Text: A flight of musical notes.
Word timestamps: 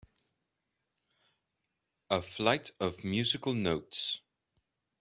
A 2.09 2.23
flight 2.23 2.71
of 2.79 3.03
musical 3.03 3.53
notes. 3.53 4.21